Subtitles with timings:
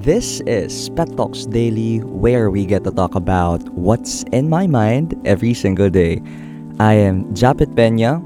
[0.00, 5.12] This is Pet Talks Daily, where we get to talk about what's in my mind
[5.28, 6.24] every single day.
[6.80, 8.16] I am Japit Pena,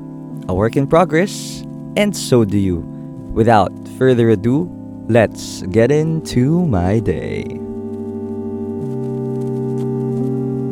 [0.46, 1.66] a work in progress,
[1.98, 2.86] and so do you.
[3.34, 4.70] Without further ado,
[5.10, 7.42] let's get into my day.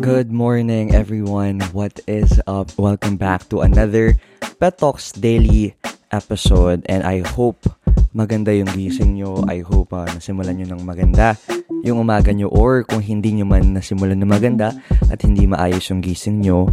[0.07, 1.67] Good morning, everyone.
[1.75, 2.79] What is up?
[2.79, 4.15] Welcome back to another
[4.63, 5.75] Pet Talks Daily
[6.13, 7.67] episode, and I hope
[8.13, 9.45] maganda yung gising nyo.
[9.49, 11.37] I hope uh, nasimulan nyo ng maganda
[11.83, 14.71] yung umaga nyo or kung hindi nyo man nasimulan ng maganda
[15.11, 16.71] at hindi maayos yung gising nyo,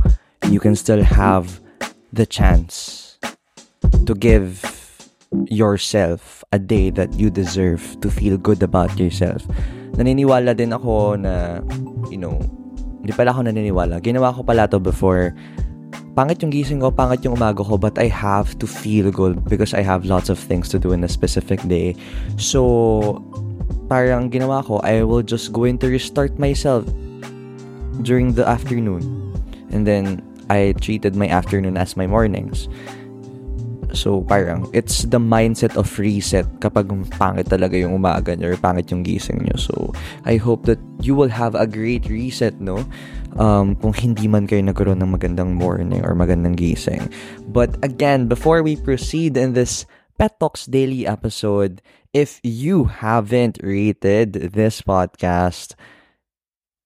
[0.51, 1.63] you can still have
[2.13, 3.17] the chance
[4.05, 4.61] to give
[5.49, 9.41] yourself a day that you deserve to feel good about yourself.
[9.97, 11.63] Naniniwala din ako na,
[12.13, 12.37] you know,
[13.01, 14.03] hindi pala ako naniniwala.
[14.03, 15.33] Ginawa ko pala to before
[16.19, 19.71] pangit yung gising ko, pangit yung umaga ko, but I have to feel good because
[19.71, 21.95] I have lots of things to do in a specific day.
[22.35, 23.23] So,
[23.87, 26.83] parang ginawa ko, I will just go in to restart myself
[28.03, 29.31] during the afternoon.
[29.71, 30.19] And then,
[30.51, 32.67] I treated my afternoon as my mornings.
[33.93, 38.91] So, parang, it's the mindset of reset kapag pangit talaga yung umaga nyo or pangit
[38.91, 39.57] yung gising nyo.
[39.57, 39.93] So,
[40.25, 42.85] I hope that you will have a great reset, no?
[43.37, 47.11] um, kung hindi man kayo nagkaroon ng magandang morning or magandang gising.
[47.45, 49.85] But again, before we proceed in this
[50.17, 51.81] Pet Talks Daily episode,
[52.13, 55.75] if you haven't rated this podcast,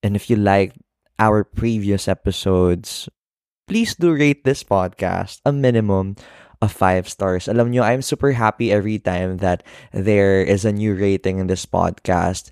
[0.01, 0.75] and if you like
[1.19, 3.07] our previous episodes,
[3.67, 6.15] please do rate this podcast a minimum
[6.63, 7.51] of five stars.
[7.51, 11.67] Alam nyo, I'm super happy every time that there is a new rating in this
[11.67, 12.49] podcast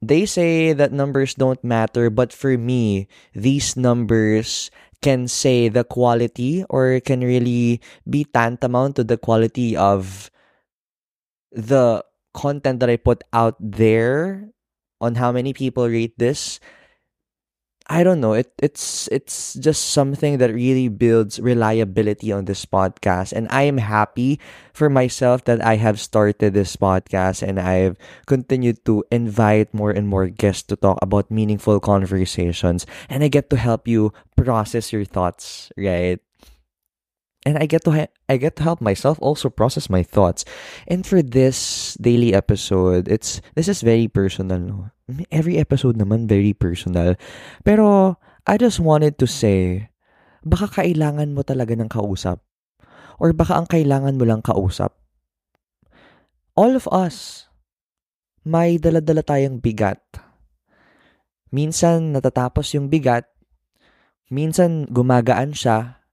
[0.00, 4.70] they say that numbers don't matter, but for me, these numbers
[5.02, 10.30] can say the quality or can really be tantamount to the quality of
[11.52, 14.50] the content that I put out there
[15.00, 16.58] on how many people rate this
[17.88, 18.36] I don't know.
[18.36, 23.80] It it's it's just something that really builds reliability on this podcast and I am
[23.80, 24.36] happy
[24.76, 27.96] for myself that I have started this podcast and I've
[28.28, 33.48] continued to invite more and more guests to talk about meaningful conversations and I get
[33.50, 36.20] to help you process your thoughts, right?
[37.46, 40.44] and I get to ha- I get to help myself also process my thoughts.
[40.86, 44.90] And for this daily episode, it's this is very personal, no.
[45.32, 47.16] Every episode naman very personal.
[47.64, 49.88] Pero I just wanted to say,
[50.44, 52.44] baka kailangan mo talaga ng kausap.
[53.16, 54.94] Or baka ang kailangan mo lang kausap.
[56.54, 57.48] All of us,
[58.44, 60.00] may daladala tayong bigat.
[61.48, 63.24] Minsan natatapos yung bigat,
[64.28, 66.04] minsan gumagaan siya,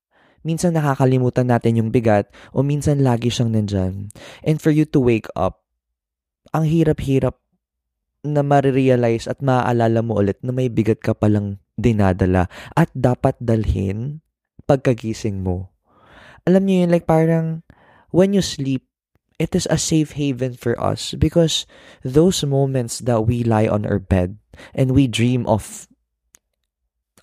[0.42, 4.14] minsan nakakalimutan natin yung bigat o minsan lagi siyang nandyan.
[4.46, 5.66] And for you to wake up,
[6.56, 7.42] ang hirap-hirap
[8.26, 14.26] na marirealize at maaalala mo ulit na may bigat ka palang dinadala at dapat dalhin
[14.66, 15.70] pagkagising mo.
[16.50, 17.62] Alam niyo yun, like parang
[18.10, 18.86] when you sleep,
[19.38, 21.68] it is a safe haven for us because
[22.02, 24.38] those moments that we lie on our bed
[24.74, 25.88] and we dream of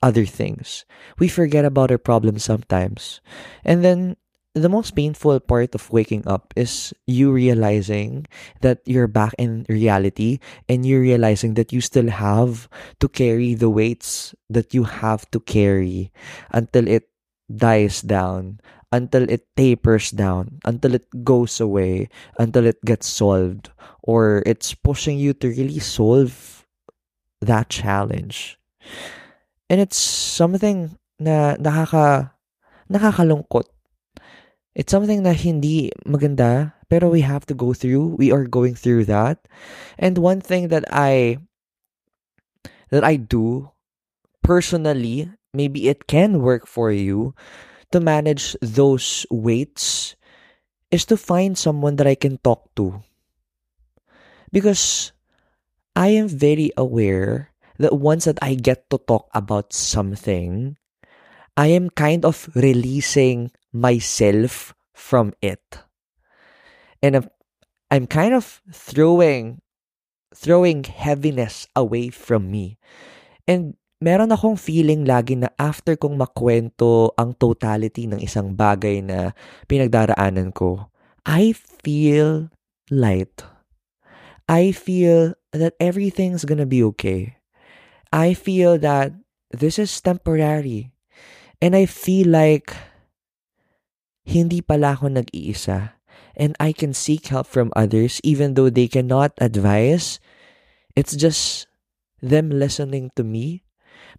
[0.02, 0.84] other things.
[1.19, 3.22] We forget about our problems sometimes.
[3.64, 4.19] And then
[4.54, 8.26] the most painful part of waking up is you realizing
[8.60, 12.68] that you're back in reality and you realizing that you still have
[13.00, 16.12] to carry the weights that you have to carry
[16.50, 17.08] until it
[17.48, 18.60] dies down,
[18.92, 22.08] until it tapers down, until it goes away,
[22.38, 23.70] until it gets solved,
[24.02, 26.66] or it's pushing you to really solve
[27.40, 28.58] that challenge.
[29.70, 32.36] And it's something na nakaka
[32.92, 33.71] nakakalungkot.
[34.74, 38.16] It's something na hindi maganda, pero we have to go through.
[38.16, 39.44] We are going through that.
[40.00, 41.36] And one thing that I
[42.88, 43.72] that I do
[44.40, 47.36] personally, maybe it can work for you
[47.92, 50.16] to manage those weights
[50.92, 53.04] is to find someone that I can talk to.
[54.52, 55.12] Because
[55.96, 60.76] I am very aware that once that I get to talk about something,
[61.56, 65.82] I am kind of releasing myself from it.
[67.02, 67.28] And
[67.90, 69.60] I'm kind of throwing
[70.32, 72.80] throwing heaviness away from me.
[73.44, 79.36] And meron akong feeling lagi na after kong makwento ang totality ng isang bagay na
[79.69, 80.88] pinagdaraanan ko,
[81.28, 82.48] I feel
[82.88, 83.44] light.
[84.48, 87.38] I feel that everything's gonna be okay.
[88.12, 89.12] I feel that
[89.52, 90.92] this is temporary.
[91.62, 92.75] And I feel like
[94.24, 95.98] hindi pala ako nag-iisa.
[96.32, 100.20] And I can seek help from others even though they cannot advise.
[100.96, 101.69] It's just
[102.22, 103.64] them listening to me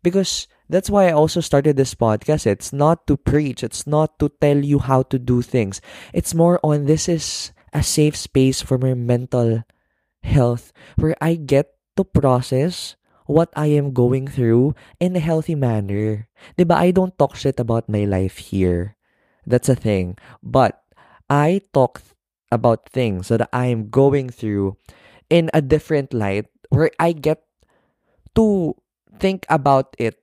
[0.04, 2.46] because that's why I also started this podcast.
[2.46, 5.82] It's not to preach, it's not to tell you how to do things.
[6.14, 9.64] It's more on this is a safe space for my mental
[10.22, 12.96] health where I get to process
[13.26, 16.28] what I am going through in a healthy manner.
[16.58, 16.76] Diba?
[16.76, 18.98] I don't talk shit about my life here.
[19.46, 20.18] That's a thing.
[20.42, 20.82] But
[21.30, 22.02] I talk
[22.52, 24.78] about things that I am going through
[25.30, 27.44] in a different light where I get
[28.36, 28.76] to
[29.20, 30.22] think about it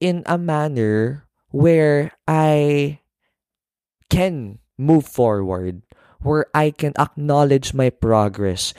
[0.00, 3.00] in a manner where I
[4.10, 5.82] can move forward,
[6.20, 8.74] where I can acknowledge my progress,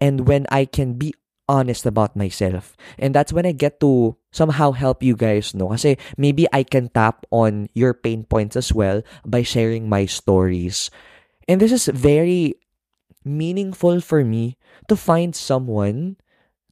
[0.00, 1.14] and when I can be
[1.48, 2.76] honest about myself.
[2.98, 5.68] And that's when I get to somehow help you guys know.
[5.72, 10.90] Kasi maybe I can tap on your pain points as well by sharing my stories.
[11.48, 12.54] And this is very
[13.24, 14.56] meaningful for me
[14.88, 16.16] to find someone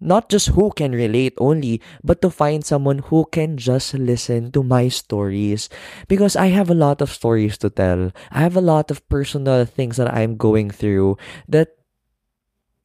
[0.01, 4.63] not just who can relate only, but to find someone who can just listen to
[4.63, 5.69] my stories.
[6.07, 8.13] Because I have a lot of stories to tell.
[8.31, 11.17] I have a lot of personal things that I'm going through
[11.49, 11.77] that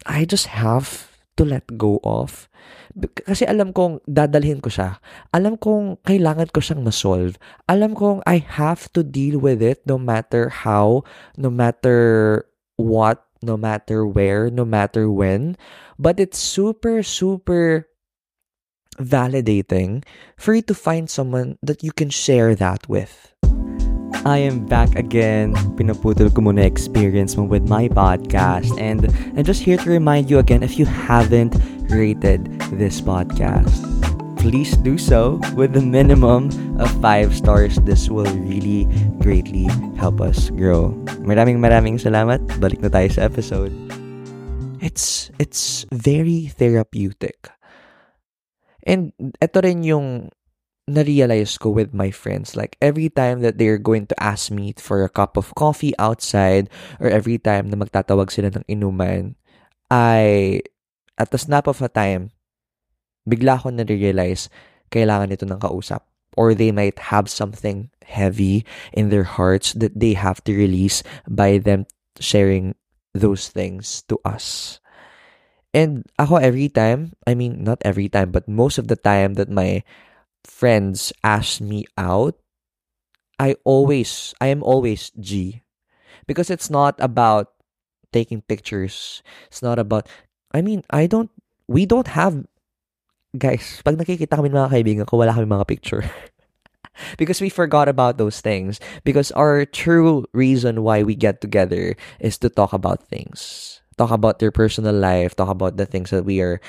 [0.05, 2.49] I just have to let go of.
[3.23, 4.99] Kasi alam kong dadalhin ko siya.
[5.31, 7.39] Alam kong kailangan ko siyang ma-solve.
[7.71, 11.07] Alam kong I have to deal with it no matter how,
[11.39, 12.43] no matter
[12.75, 15.55] what, no matter where, no matter when.
[15.97, 17.87] But it's super, super
[18.99, 20.03] validating
[20.37, 23.33] for you to find someone that you can share that with.
[24.21, 25.57] I am back again.
[25.73, 28.69] Pinaputol ko muna experience mo with my podcast.
[28.77, 31.57] And I'm just here to remind you again if you haven't
[31.89, 33.73] rated this podcast,
[34.37, 37.81] please do so with a minimum of 5 stars.
[37.81, 38.85] This will really
[39.17, 39.65] greatly
[39.97, 40.93] help us grow.
[41.25, 42.45] Maraming maraming salamat.
[42.61, 43.73] Balik na tayo sa episode.
[44.85, 47.49] It's, it's very therapeutic.
[48.85, 50.29] And ito rin yung
[50.93, 52.55] na-realize ko with my friends.
[52.55, 56.69] Like, every time that they're going to ask me for a cup of coffee outside
[56.99, 59.35] or every time na magtatawag sila ng inuman,
[59.89, 60.61] I,
[61.17, 62.31] at the snap of a time,
[63.27, 64.51] bigla ko na-realize
[64.91, 66.03] kailangan nito ng kausap.
[66.39, 68.63] Or they might have something heavy
[68.95, 71.83] in their hearts that they have to release by them
[72.23, 72.75] sharing
[73.11, 74.79] those things to us.
[75.75, 79.51] And ako every time, I mean, not every time, but most of the time that
[79.51, 79.83] my
[80.45, 82.35] friends ask me out,
[83.39, 85.63] I always, I am always G.
[86.27, 87.49] Because it's not about
[88.13, 89.23] taking pictures.
[89.47, 90.07] It's not about,
[90.53, 91.31] I mean, I don't,
[91.67, 92.45] we don't have,
[93.37, 96.05] guys, pag nakikita kami mga kaibigan ko, wala kami mga picture.
[97.17, 98.79] because we forgot about those things.
[99.03, 103.81] Because our true reason why we get together is to talk about things.
[103.97, 106.61] Talk about their personal life, talk about the things that we are,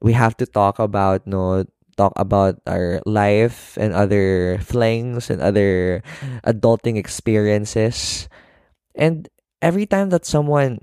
[0.00, 1.64] we have to talk about, no,
[1.96, 6.02] talk about our life and other flings and other
[6.44, 8.28] adulting experiences.
[8.94, 9.28] And
[9.60, 10.80] every time that someone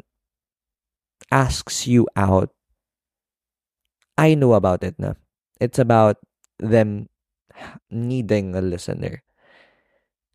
[1.31, 2.49] asks you out,
[4.17, 5.13] I know about it na.
[5.59, 6.17] It's about
[6.59, 7.09] them
[7.89, 9.23] needing a listener.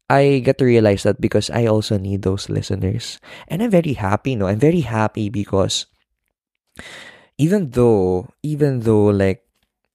[0.08, 3.20] I get to realize that because I also need those listeners.
[3.46, 4.46] And I'm very happy, no?
[4.46, 5.86] I'm very happy because
[7.36, 9.44] even though, even though like,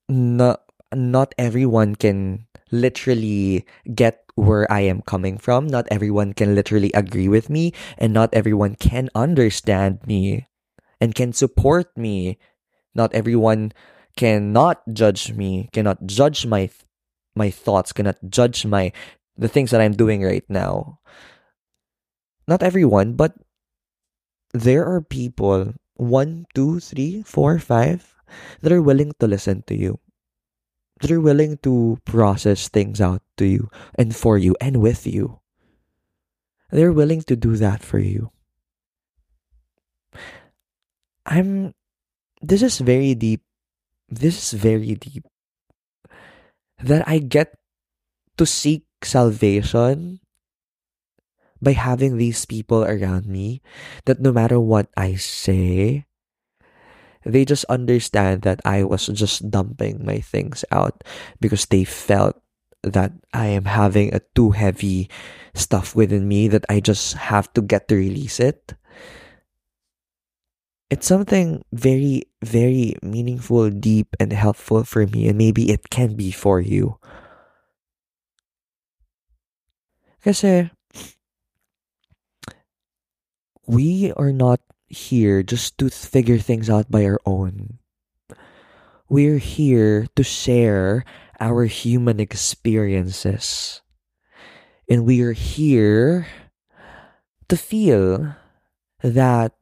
[0.08, 0.63] not,
[0.96, 5.66] not everyone can literally get where I am coming from.
[5.66, 10.46] Not everyone can literally agree with me, and not everyone can understand me
[11.00, 12.38] and can support me.
[12.94, 13.72] Not everyone
[14.16, 16.70] cannot judge me, cannot judge my
[17.34, 18.92] my thoughts, cannot judge my
[19.36, 20.98] the things that I'm doing right now.
[22.46, 23.34] Not everyone, but
[24.52, 28.14] there are people one, two, three, four, five
[28.62, 29.98] that are willing to listen to you
[31.00, 35.40] they're willing to process things out to you and for you and with you.
[36.70, 38.30] They're willing to do that for you.
[41.26, 41.74] I'm
[42.42, 43.42] this is very deep.
[44.08, 45.24] This is very deep.
[46.82, 47.56] That I get
[48.36, 50.20] to seek salvation
[51.62, 53.62] by having these people around me
[54.04, 56.04] that no matter what I say,
[57.24, 61.04] they just understand that I was just dumping my things out
[61.40, 62.40] because they felt
[62.82, 65.08] that I am having a too heavy
[65.54, 68.74] stuff within me that I just have to get to release it.
[70.90, 76.30] It's something very, very meaningful, deep, and helpful for me, and maybe it can be
[76.30, 77.00] for you.
[80.22, 80.70] Kasi
[83.66, 84.60] we are not
[84.94, 87.78] here just to figure things out by our own.
[89.08, 91.04] we're here to share
[91.40, 93.80] our human experiences.
[94.88, 96.26] And we are here
[97.48, 98.34] to feel
[99.02, 99.52] that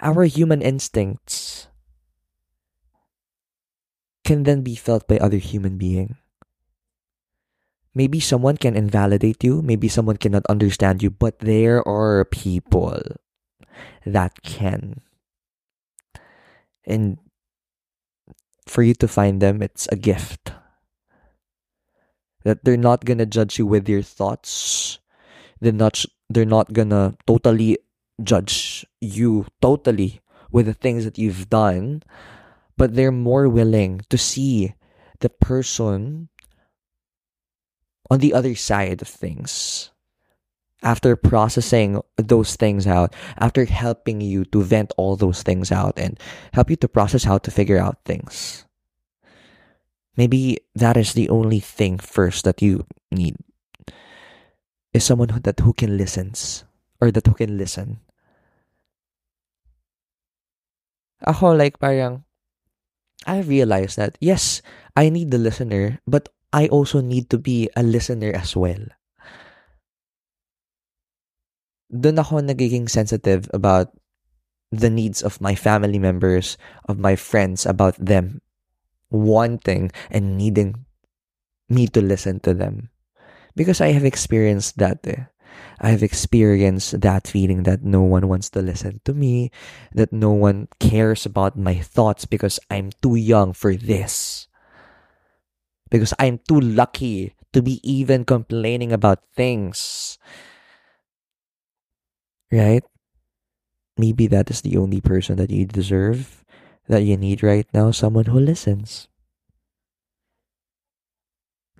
[0.00, 1.68] our human instincts
[4.24, 6.16] can then be felt by other human being.
[7.94, 13.02] Maybe someone can invalidate you, maybe someone cannot understand you, but there are people
[14.04, 15.00] that can.
[16.86, 17.18] And
[18.66, 20.52] for you to find them, it's a gift.
[22.44, 24.98] That they're not gonna judge you with your thoughts.
[25.60, 27.78] They're not they're not gonna totally
[28.22, 32.02] judge you totally with the things that you've done,
[32.76, 34.74] but they're more willing to see
[35.20, 36.28] the person
[38.10, 39.90] on the other side of things.
[40.82, 46.18] After processing those things out, after helping you to vent all those things out and
[46.52, 48.64] help you to process how to figure out things.
[50.16, 53.36] Maybe that is the only thing first that you need
[54.92, 56.64] is someone who, that who can listens
[57.00, 58.00] or that who can listen.
[61.26, 62.24] Ako like parang
[63.26, 64.62] I realized that yes,
[64.96, 68.80] I need the listener, but I also need to be a listener as well.
[71.90, 73.90] Doon ako nagiging sensitive about
[74.70, 76.56] the needs of my family members,
[76.86, 78.40] of my friends, about them
[79.10, 80.86] wanting and needing
[81.68, 82.90] me to listen to them.
[83.54, 85.02] Because I have experienced that.
[85.06, 85.26] Eh.
[85.80, 89.50] I have experienced that feeling that no one wants to listen to me,
[89.92, 94.46] that no one cares about my thoughts because I'm too young for this.
[95.90, 100.18] Because I'm too lucky to be even complaining about things.
[102.50, 102.84] Right?
[103.96, 106.44] Maybe that is the only person that you deserve,
[106.88, 109.08] that you need right now, someone who listens.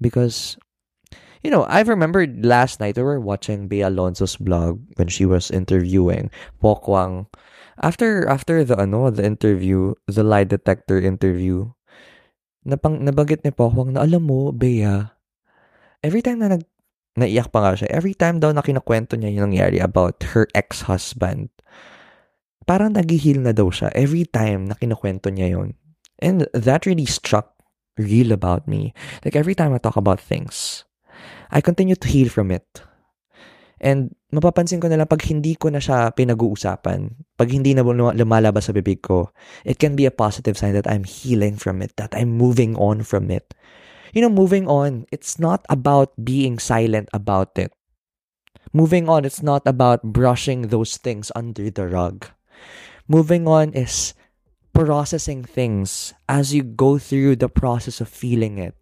[0.01, 0.57] Because
[1.43, 5.51] you know, I remember last night we were watching Bea Alonzo's blog when she was
[5.51, 7.27] interviewing Pokwang.
[7.81, 11.73] After after the ano, the interview, the lie detector interview,
[12.69, 15.17] napang nabanggit ni Pokwang na alam mo, Bea,
[16.05, 16.69] every time na nag
[17.21, 21.53] naiyak pa nga siya, every time daw na kinakwento niya yung nangyari about her ex-husband,
[22.65, 25.77] parang naghihil na daw siya every time na kinakwento niya yon.
[26.21, 27.57] And that really struck
[27.97, 28.93] real about me.
[29.25, 30.85] Like every time I talk about things,
[31.51, 32.65] I continue to heal from it.
[33.81, 38.69] And mapapansin ko na lang pag hindi ko na siya pinag-uusapan, pag hindi na lumalabas
[38.69, 39.33] sa bibig ko,
[39.65, 43.01] it can be a positive sign that I'm healing from it, that I'm moving on
[43.01, 43.57] from it.
[44.13, 47.73] You know, moving on, it's not about being silent about it.
[48.73, 52.27] Moving on, it's not about brushing those things under the rug.
[53.09, 54.15] Moving on is
[54.73, 58.81] processing things as you go through the process of feeling it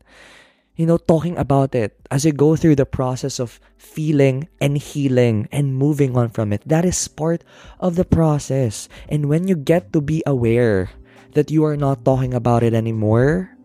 [0.79, 5.51] you know, talking about it as you go through the process of feeling and healing
[5.51, 6.63] and moving on from it.
[6.65, 7.43] That is part
[7.83, 8.89] of the process.
[9.11, 10.89] And when you get to be aware
[11.35, 13.58] that you are not talking about it anymore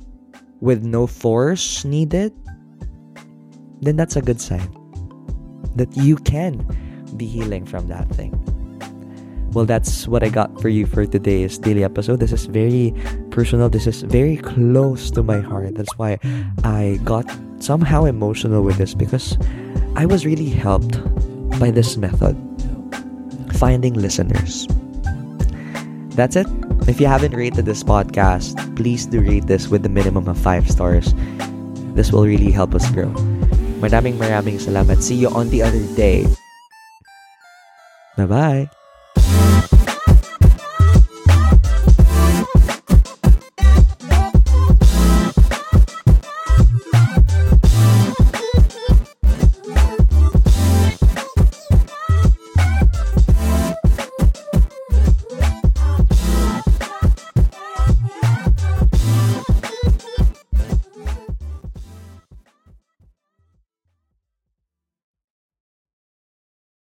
[0.63, 2.31] with no force needed,
[3.81, 4.71] then that's a good sign
[5.75, 6.63] that you can
[7.17, 8.31] be healing from that thing.
[9.51, 12.21] Well, that's what I got for you for today's daily episode.
[12.21, 12.95] This is very
[13.29, 13.67] personal.
[13.67, 15.75] This is very close to my heart.
[15.75, 16.17] That's why
[16.63, 17.29] I got
[17.59, 19.37] somehow emotional with this because
[19.95, 20.97] I was really helped
[21.59, 22.39] by this method
[23.59, 24.65] finding listeners.
[26.15, 26.47] That's it.
[26.85, 30.69] If you haven't rated this podcast, please do rate this with the minimum of five
[30.69, 31.15] stars.
[31.95, 33.09] This will really help us grow.
[33.79, 34.99] Maraming maraming salamat.
[34.99, 36.27] See you on the other day.
[38.19, 38.82] Bye bye.